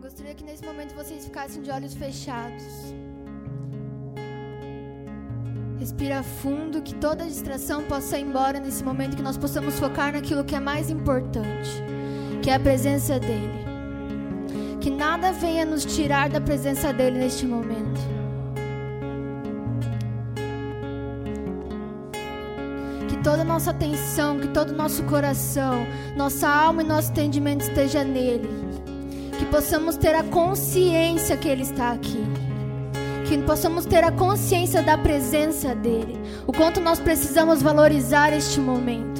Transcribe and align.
Gostaria 0.00 0.34
que 0.34 0.42
nesse 0.42 0.64
momento 0.64 0.94
vocês 0.94 1.26
ficassem 1.26 1.60
de 1.60 1.70
olhos 1.70 1.92
fechados. 1.92 2.64
Respira 5.78 6.22
fundo, 6.22 6.80
que 6.80 6.94
toda 6.94 7.24
distração 7.24 7.82
possa 7.84 8.18
ir 8.18 8.22
embora 8.22 8.58
nesse 8.58 8.82
momento, 8.82 9.14
que 9.14 9.22
nós 9.22 9.36
possamos 9.36 9.78
focar 9.78 10.12
naquilo 10.14 10.42
que 10.42 10.54
é 10.54 10.60
mais 10.60 10.88
importante, 10.88 11.70
que 12.42 12.48
é 12.48 12.54
a 12.54 12.60
presença 12.60 13.20
dEle. 13.20 13.60
Que 14.80 14.90
nada 14.90 15.32
venha 15.32 15.66
nos 15.66 15.84
tirar 15.84 16.30
da 16.30 16.40
presença 16.40 16.94
dEle 16.94 17.18
neste 17.18 17.44
momento. 17.44 18.00
Que 23.06 23.22
toda 23.22 23.44
nossa 23.44 23.70
atenção, 23.70 24.40
que 24.40 24.48
todo 24.48 24.72
nosso 24.72 25.02
coração, 25.02 25.86
nossa 26.16 26.48
alma 26.48 26.82
e 26.82 26.86
nosso 26.86 27.10
entendimento 27.10 27.62
esteja 27.62 28.02
nele. 28.02 28.69
Possamos 29.50 29.96
ter 29.96 30.14
a 30.14 30.22
consciência 30.22 31.36
que 31.36 31.48
Ele 31.48 31.62
está 31.62 31.92
aqui 31.92 32.24
que 33.30 33.38
possamos 33.38 33.86
ter 33.86 34.02
a 34.02 34.10
consciência 34.10 34.82
da 34.82 34.98
presença 34.98 35.72
dEle, 35.72 36.18
o 36.48 36.52
quanto 36.52 36.80
nós 36.80 36.98
precisamos 36.98 37.62
valorizar 37.62 38.32
este 38.32 38.58
momento. 38.58 39.19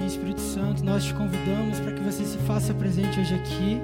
Sim, 0.00 0.06
Espírito 0.06 0.40
Santo, 0.40 0.82
nós 0.82 1.04
te 1.04 1.12
convidamos 1.12 1.78
para 1.78 1.92
que 1.92 2.00
você 2.00 2.24
se 2.24 2.38
faça 2.38 2.72
presente 2.72 3.20
hoje 3.20 3.34
aqui 3.34 3.78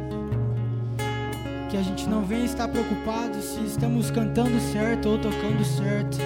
que 1.68 1.76
a 1.76 1.82
gente 1.82 2.08
não 2.08 2.22
venha 2.22 2.46
estar 2.46 2.66
preocupado 2.68 3.36
se 3.42 3.60
estamos 3.66 4.10
cantando 4.10 4.58
certo 4.72 5.10
ou 5.10 5.18
tocando 5.18 5.62
certo, 5.62 6.16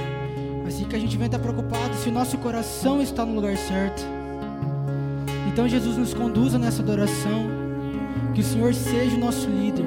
mas 0.62 0.74
sim 0.74 0.84
que 0.84 0.94
a 0.94 0.98
gente 0.98 1.16
venha 1.16 1.26
estar 1.26 1.40
preocupado 1.40 1.92
se 1.96 2.08
o 2.08 2.12
nosso 2.12 2.38
coração 2.38 3.02
está 3.02 3.26
no 3.26 3.34
lugar 3.34 3.56
certo. 3.56 4.00
Então 5.52 5.68
Jesus 5.68 5.96
nos 5.96 6.14
conduza 6.14 6.56
nessa 6.56 6.82
adoração, 6.82 7.50
que 8.32 8.42
o 8.42 8.44
Senhor 8.44 8.72
seja 8.72 9.16
o 9.16 9.18
nosso 9.18 9.50
líder 9.50 9.86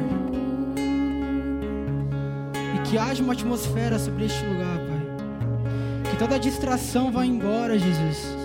e 2.75 2.89
que 2.89 2.97
haja 2.97 3.23
uma 3.23 3.31
atmosfera 3.31 3.97
sobre 3.97 4.25
este 4.25 4.45
lugar, 4.47 4.79
Pai. 4.79 6.11
Que 6.11 6.17
toda 6.17 6.37
distração 6.37 7.09
vá 7.09 7.25
embora, 7.25 7.79
Jesus, 7.79 8.42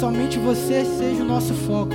somente 0.00 0.38
você 0.38 0.84
seja 0.84 1.22
o 1.22 1.26
nosso 1.26 1.54
foco, 1.54 1.94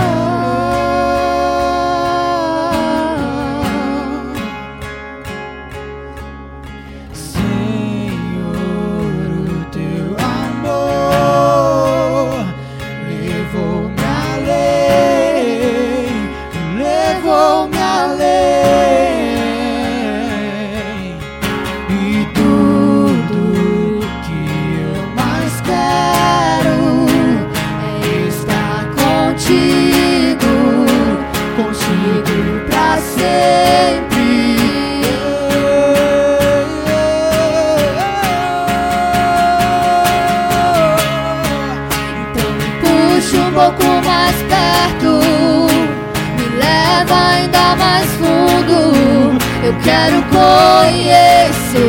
Eu 49.71 49.77
quero 49.77 50.21
conhecer 50.23 51.85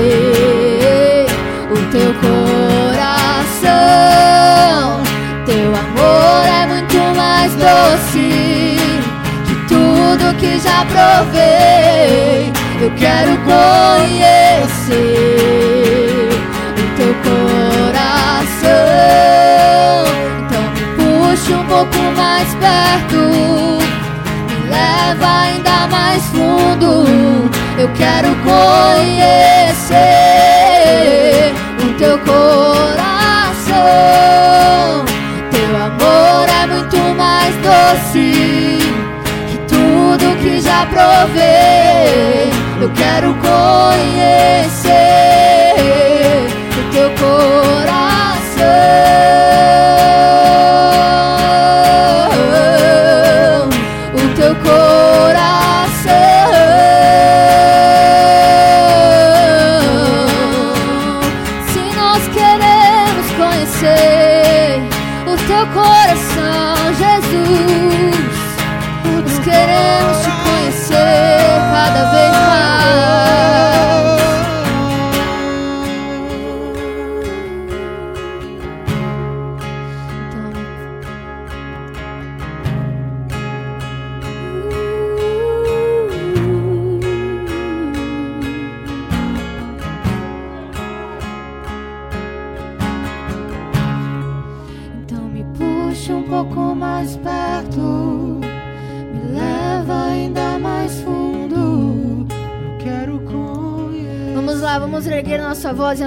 o 1.69 1.75
teu 1.91 2.15
coração. 2.15 3.03
Teu 5.45 5.75
amor 5.75 6.47
é 6.47 6.65
muito 6.65 6.99
mais 7.17 7.53
doce 7.55 8.77
que 9.47 9.55
tudo 9.67 10.33
que 10.39 10.61
já 10.61 10.87
provei. 10.87 12.53
Eu 12.81 12.93
quero 12.93 13.37
conhecer 13.39 14.89
o 16.79 16.83
teu 16.97 17.13
coração. 17.25 18.63
Então 20.39 20.63
me 20.71 20.85
puxa 20.95 21.53
um 21.57 21.65
pouco 21.67 21.99
mais 22.17 22.49
perto 22.55 23.62
fundo. 26.33 27.05
Eu 27.79 27.89
quero 27.95 28.35
conhecer 28.37 29.95
o 31.85 31.93
teu 31.99 32.19
coração. 32.19 33.75
Teu 35.51 35.77
amor 35.77 36.49
é 36.49 36.67
muito 36.67 36.99
mais 37.17 37.55
doce 37.57 38.79
que 39.49 39.59
tudo 39.69 40.37
que 40.43 40.61
já 40.61 40.87
provei. 40.87 42.51
Eu 42.81 42.91
quero 42.91 43.35
conhecer 43.35 44.93
o 46.79 46.83
teu 46.93 47.11
coração. 47.11 48.12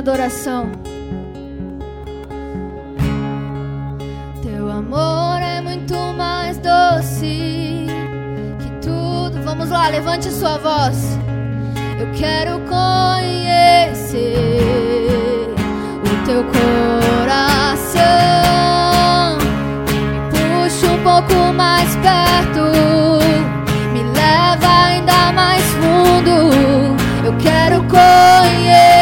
Adoração. 0.05 0.71
Teu 4.43 4.71
amor 4.71 5.41
é 5.41 5.61
muito 5.61 5.95
mais 6.15 6.59
doce 6.59 7.87
que 8.59 8.69
tudo. 8.83 9.41
Vamos 9.43 9.71
lá, 9.71 9.87
levante 9.89 10.29
sua 10.29 10.59
voz. 10.59 11.17
Eu 11.99 12.05
quero 12.13 12.59
conhecer 12.69 14.21
o 16.03 16.25
teu 16.27 16.43
coração. 16.43 17.95
Me 20.31 20.69
puxa 20.69 20.85
um 20.85 21.01
pouco 21.01 21.51
mais 21.51 21.95
perto, 21.95 22.61
me 23.91 24.03
leva 24.03 24.67
ainda 24.85 25.31
mais 25.33 25.63
fundo. 25.63 26.51
Eu 27.25 27.35
quero 27.39 27.83
conhecer 27.87 28.94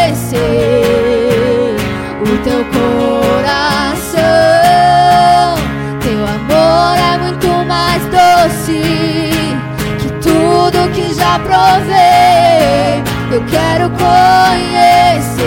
coração. 2.66 4.24
Teu 6.02 6.20
amor 6.24 6.98
é 6.98 7.18
muito 7.18 7.48
mais 7.66 8.02
doce 8.06 8.82
que 10.00 10.10
tudo 10.22 10.90
que 10.94 11.14
já 11.14 11.40
provei. 11.40 13.04
Eu 13.32 13.44
quero 13.46 13.90
conhecer 13.90 15.44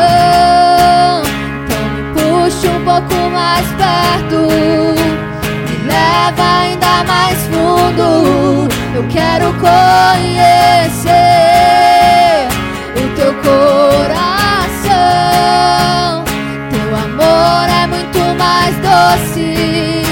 Então 1.64 1.84
me 1.94 2.02
puxa 2.14 2.68
um 2.70 2.82
pouco 2.84 3.30
mais 3.30 3.66
perto, 3.76 4.38
me 5.68 5.76
leva 5.86 6.44
ainda 6.62 7.04
mais 7.04 7.38
fundo. 7.48 8.08
Eu 8.94 9.04
quero 9.08 9.52
conhecer 9.54 10.97
coração. 14.08 15.04
Teu 16.70 16.96
amor 16.96 17.68
é 17.68 17.86
muito 17.86 18.18
mais 18.38 18.74
doce 18.76 20.02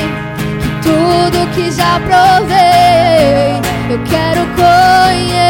que 0.61 0.69
tudo 0.83 1.47
que 1.55 1.71
já 1.71 2.01
provei. 2.01 3.61
Eu 3.89 3.99
quero 4.05 4.47
conhecer 4.57 5.47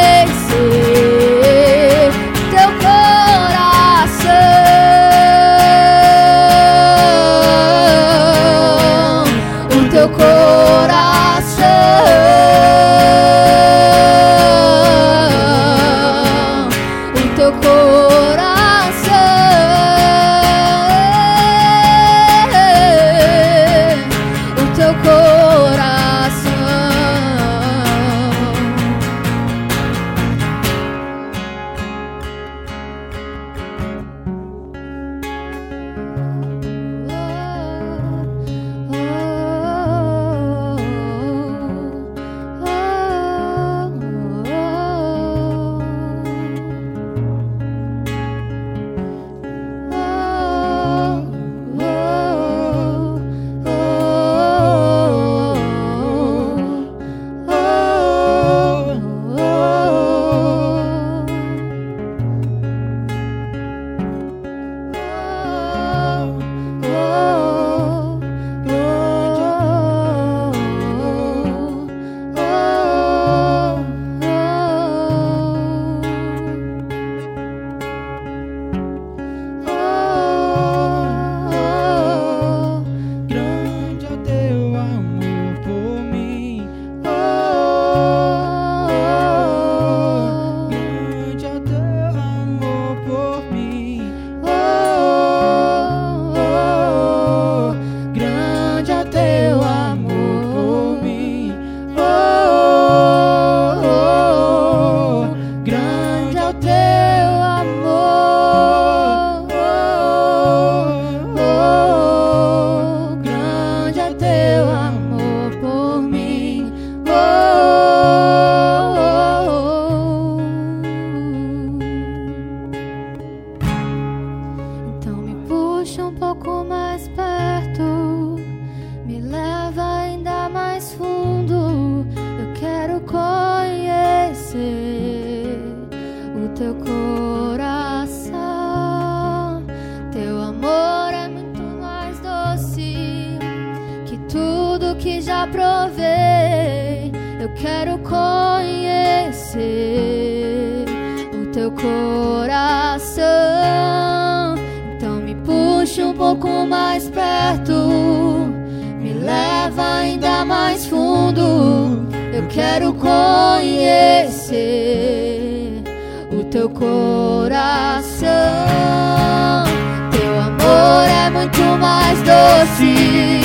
muito 171.47 171.77
mais 171.79 172.19
doce 172.23 173.41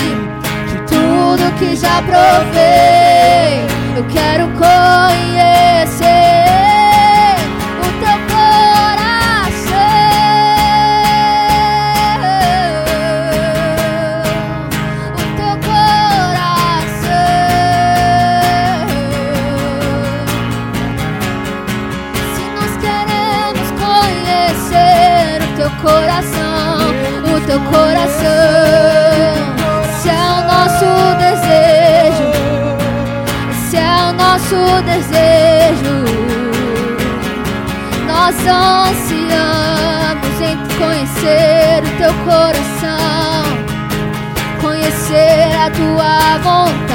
que 0.66 0.76
tudo 0.88 1.59
que 1.59 1.76
já 1.76 2.02
provei. 2.02 3.64
Eu 3.97 4.04
quero 4.09 4.49
conhecer. 4.59 5.51
Ansiamos 38.52 40.40
em 40.40 40.56
conhecer 40.78 41.82
o 41.85 41.90
teu 41.97 42.12
coração, 42.25 43.44
conhecer 44.61 45.50
a 45.56 45.71
tua 45.71 46.38
vontade, 46.38 46.91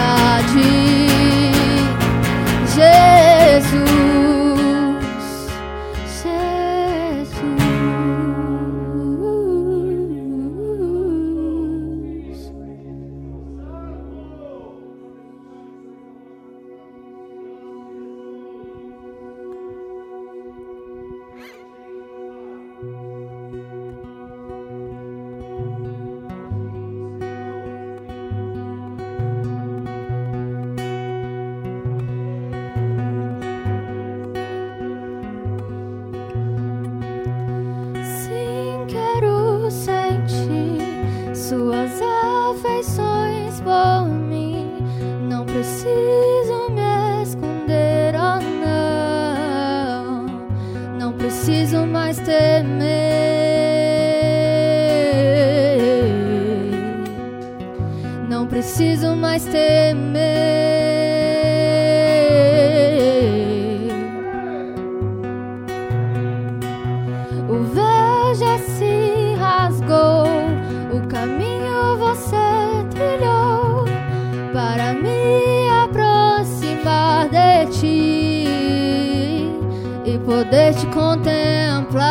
te 80.78 80.86
contemplar 80.88 82.08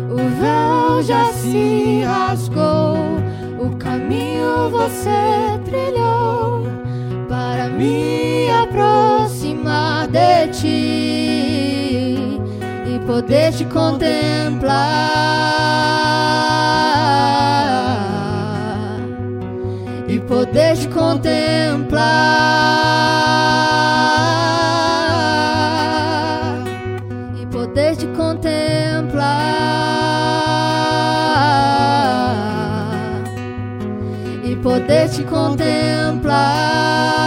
O 0.09 0.17
véu 0.17 1.03
já 1.03 1.31
se 1.33 2.03
rasgou, 2.03 2.97
o 3.59 3.75
caminho 3.77 4.69
você 4.69 5.59
trilhou 5.65 6.67
para 7.27 7.69
me 7.69 8.49
aproximar 8.49 10.07
de 10.07 10.47
ti 10.51 11.56
poder 13.07 13.53
te 13.53 13.65
contemplar. 13.65 14.75
E 20.09 20.19
poder 20.19 20.77
te 20.77 20.87
contemplar. 20.89 22.03
E 27.41 27.45
poder 27.47 27.95
te 27.95 28.07
contemplar. 28.07 29.37
E 34.43 34.55
poder 34.57 35.09
te 35.09 35.23
contemplar. 35.23 37.26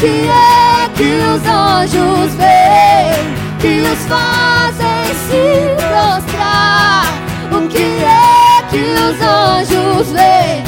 que 0.00 0.06
é 0.06 0.88
que 0.96 1.20
os 1.28 1.46
anjos 1.46 2.34
veem, 2.36 3.34
que 3.60 3.82
os 3.82 4.06
fazem 4.06 5.04
se 5.28 5.76
prostrar? 5.76 7.04
O 7.52 7.68
que 7.68 8.02
é 8.02 8.62
que 8.70 8.78
os 8.78 9.20
anjos 9.20 10.10
veem? 10.12 10.64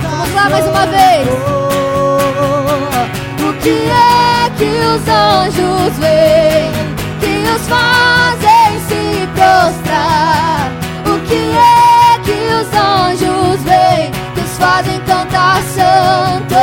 Vamos 0.00 0.32
lá 0.32 0.48
mais 0.48 0.64
uma 0.64 0.86
vez. 0.86 1.28
O 3.40 3.52
que 3.60 3.90
é 3.90 4.50
que 4.58 4.64
os 4.64 5.08
anjos 5.08 5.98
veem, 5.98 6.70
que 7.18 7.50
os 7.50 7.66
fazem 7.66 8.78
se 8.86 9.26
prostrar? 9.34 10.70
fazem 14.58 15.00
cantar 15.00 15.62
santo. 15.62 16.54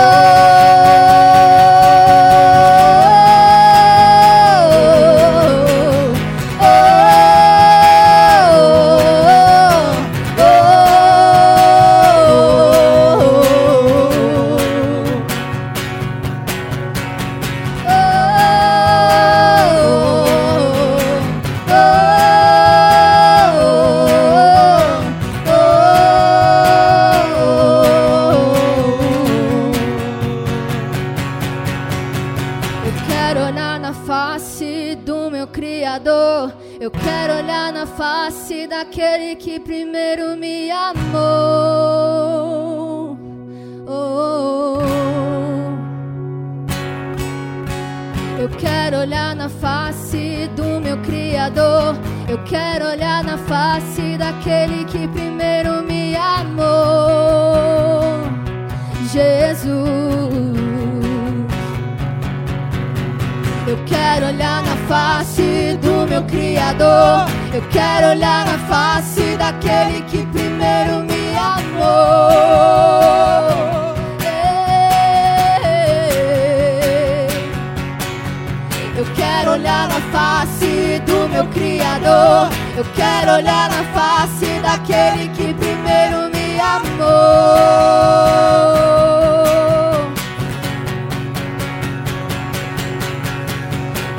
Eu 78.95 79.05
quero 79.15 79.51
olhar 79.51 79.87
na 79.87 80.01
face 80.11 81.01
do 81.05 81.29
meu 81.29 81.45
Criador. 81.47 82.49
Eu 82.75 82.85
quero 82.93 83.33
olhar 83.33 83.69
na 83.69 83.83
face 83.93 84.59
daquele 84.61 85.29
que 85.29 85.53
primeiro 85.53 86.29
me 86.33 86.59
amou. 86.59 87.11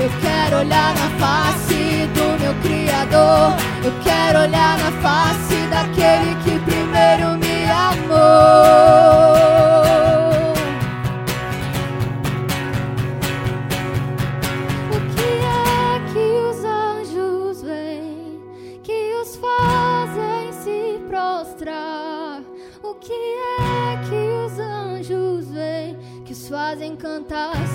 Eu 0.01 0.11
quero 0.21 0.59
olhar 0.59 0.95
na 0.95 1.11
face 1.19 2.09
do 2.15 2.39
meu 2.43 2.55
Criador. 2.63 3.57
Eu 3.85 3.93
quero 4.03 4.41
olhar 4.41 4.79
na 4.79 4.91
face. 5.03 5.42
plantas. 27.12 27.72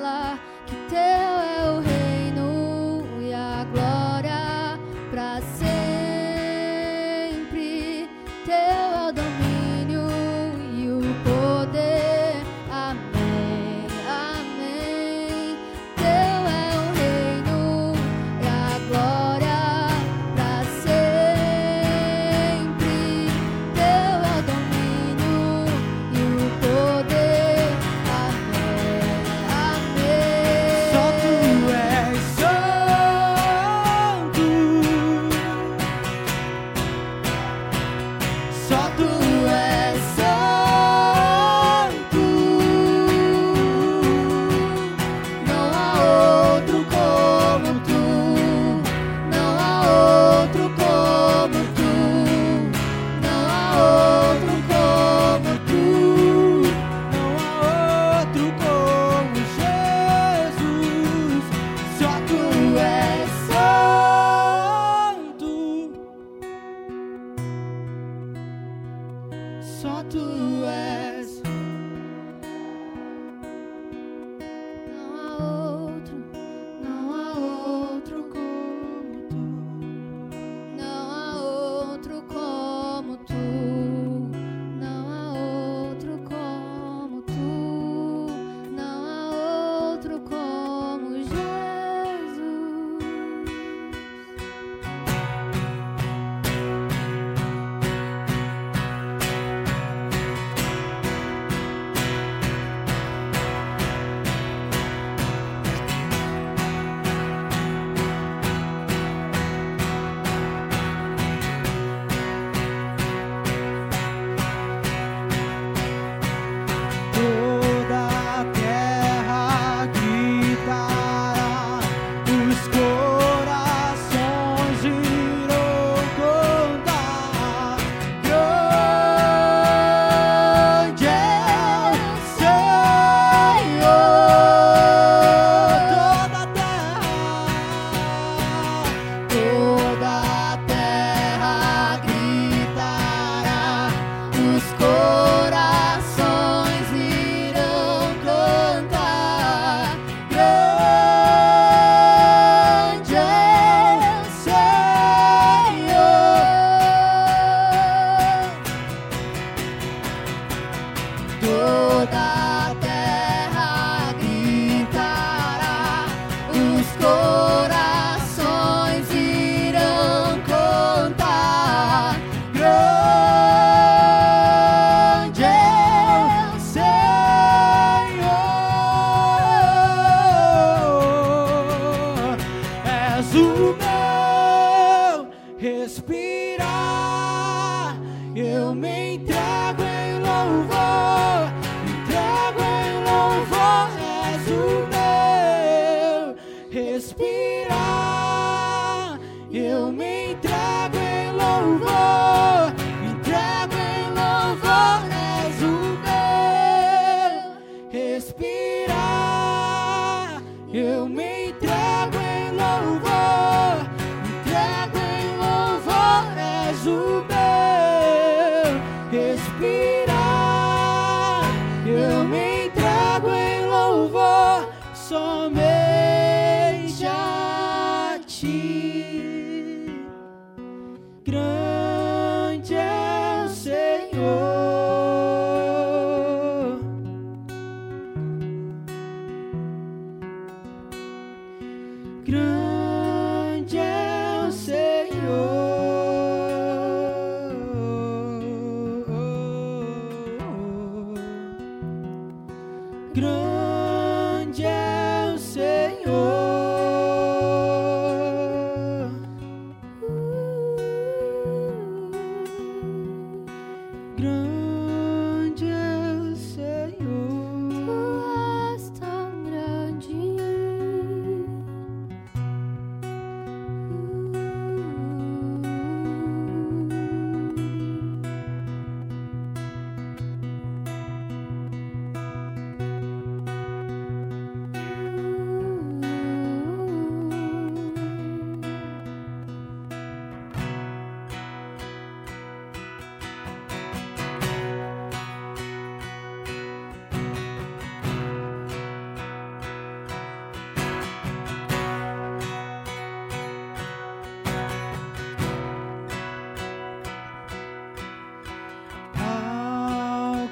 Te 0.00 0.06
falar 0.06 0.38
que 0.66 0.76
teu 0.88 1.29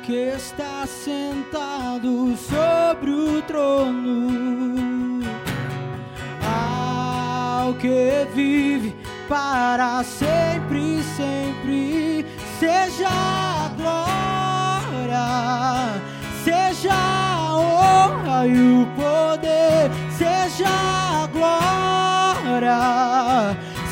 que 0.08 0.32
está 0.34 0.86
sentado 0.86 2.34
sobre 2.38 3.10
o 3.10 3.42
trono, 3.42 5.20
ao 6.42 7.74
que 7.74 8.26
vive 8.34 8.96
para 9.28 10.02
sempre, 10.02 11.02
sempre, 11.14 12.24
seja 12.58 13.06
a 13.06 13.70
glória, 13.76 15.26
seja 16.42 16.94
a 16.94 17.58
honra 17.58 18.46
e 18.46 18.80
o 18.80 18.86
poder, 18.96 19.90
seja 20.16 20.70
a 20.70 21.28
glória, 22.50 22.80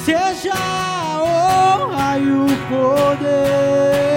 seja 0.02 0.54
a 0.54 1.22
honra 1.22 2.18
e 2.18 2.30
o 2.30 2.46
poder. 2.70 4.15